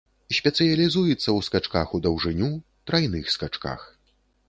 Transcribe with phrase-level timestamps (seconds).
[0.37, 2.51] Спецыялізуецца ў скачках у даўжыню,
[2.91, 3.91] трайных скачках.